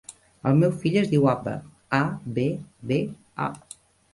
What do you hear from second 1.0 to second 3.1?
es diu Abba: a, be, be,